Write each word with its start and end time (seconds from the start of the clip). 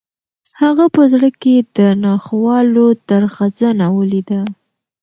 هغه 0.61 0.85
په 0.95 1.01
زړه 1.11 1.29
کې 1.41 1.55
د 1.77 1.79
ناخوالو 2.03 2.85
درغځنه 3.09 3.85
ولیده. 3.97 4.41